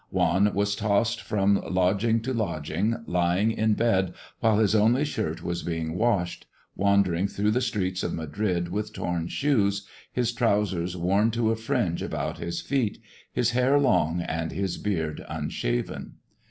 [0.09, 5.43] Juan was tossed about from lodging to lodging, lying in bed while his only shirt
[5.43, 11.29] was being washed, wandering through the streets of Madrid with torn shoes, his trousers worn
[11.29, 12.97] to a fringe about his feet,
[13.31, 16.13] his hair long, and his beard unshaven.